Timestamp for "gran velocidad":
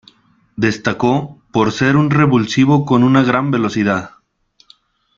3.21-4.09